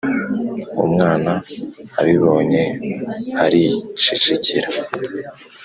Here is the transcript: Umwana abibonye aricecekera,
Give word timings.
Umwana 0.85 1.31
abibonye 1.99 2.63
aricecekera, 3.43 4.69